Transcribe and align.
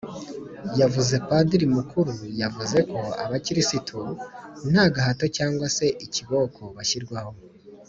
yavuze, 0.79 1.13
padiri 1.27 1.65
mukuru 1.75 2.13
yavuze 2.41 2.77
ko 2.91 3.01
abakristu 3.23 3.97
nta 4.71 4.85
gahato 4.93 5.25
cyangwa 5.37 5.65
se 5.75 5.85
ikiboko 6.05 6.61
bashyirwaho 6.77 7.31